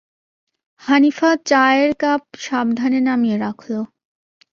হানিফা 0.81 1.29
চ্যায়ের 1.45 1.91
কাপ 1.99 2.21
সাবধানে 2.39 2.99
নামিয়ে 3.01 3.37
রাখল। 3.37 3.71